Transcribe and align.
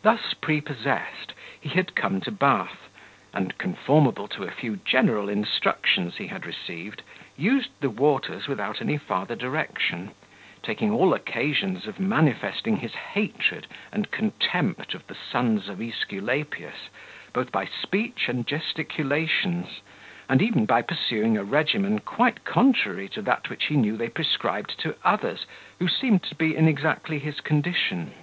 Thus 0.00 0.32
prepossessed, 0.32 1.34
he 1.60 1.68
had 1.68 1.94
come 1.94 2.22
to 2.22 2.30
Bath, 2.32 2.88
and, 3.34 3.58
conformable 3.58 4.26
to 4.28 4.44
a 4.44 4.50
few 4.50 4.76
general 4.76 5.28
instructions 5.28 6.16
he 6.16 6.28
had 6.28 6.46
received, 6.46 7.02
used 7.36 7.68
the 7.80 7.90
waters 7.90 8.48
without 8.48 8.80
any 8.80 8.96
farther 8.96 9.36
direction, 9.36 10.12
taking 10.62 10.90
all 10.90 11.12
occasions 11.12 11.86
of 11.86 12.00
manifesting 12.00 12.78
his 12.78 12.94
hatred 12.94 13.66
and 13.92 14.10
contempt 14.10 14.94
of 14.94 15.06
the 15.08 15.14
sons 15.14 15.68
of 15.68 15.78
Esculapius, 15.78 16.88
both 17.34 17.52
by 17.52 17.66
speech 17.66 18.30
and 18.30 18.46
gesticulations, 18.46 19.82
and 20.26 20.40
even 20.40 20.64
by 20.64 20.80
pursuing 20.80 21.36
a 21.36 21.44
regimen 21.44 21.98
quite 21.98 22.44
contrary 22.46 23.10
to 23.10 23.20
that 23.20 23.50
which 23.50 23.64
he 23.64 23.76
knew 23.76 23.98
they 23.98 24.08
prescribed 24.08 24.80
to 24.80 24.96
others 25.04 25.44
who 25.78 25.86
seemed 25.86 26.22
to 26.22 26.34
be 26.34 26.56
exactly 26.56 27.16
in 27.16 27.22
his 27.24 27.40
condition. 27.42 28.14